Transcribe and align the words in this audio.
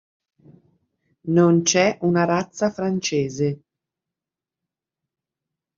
Non 1.29 1.61
c'è 1.61 1.99
una 2.01 2.23
razza 2.25 2.71
francese. 2.71 3.61